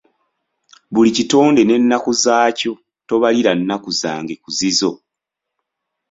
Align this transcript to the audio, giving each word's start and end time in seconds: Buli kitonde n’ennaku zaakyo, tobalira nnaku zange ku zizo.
Buli 0.93 1.09
kitonde 1.17 1.61
n’ennaku 1.65 2.11
zaakyo, 2.23 2.73
tobalira 3.07 3.51
nnaku 3.55 3.89
zange 4.01 4.33
ku 4.43 4.49
zizo. 4.57 4.91